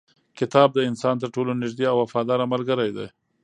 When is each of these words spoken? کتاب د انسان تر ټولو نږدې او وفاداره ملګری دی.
کتاب 0.39 0.69
د 0.73 0.79
انسان 0.89 1.15
تر 1.21 1.27
ټولو 1.35 1.51
نږدې 1.61 1.85
او 1.91 1.97
وفاداره 2.03 2.45
ملګری 2.53 2.89
دی. 2.97 3.07